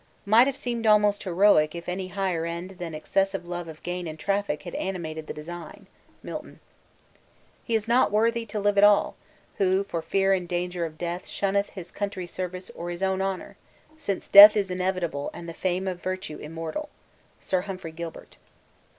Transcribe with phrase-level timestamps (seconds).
[0.25, 4.17] 'Might have seemed almost heroic if any higher end than excessive love of gain and
[4.17, 5.85] traffic had animated the design.'
[6.23, 6.59] MILTON.
[7.63, 9.15] 'He is not worthy to live at all,
[9.57, 13.57] who, for fear and danger of death shunneth his country's service or his own honour,
[13.95, 16.89] since death is inevitable and the fame of virtue immortal.'
[17.39, 18.37] SIR HUMPHREY GILBERT.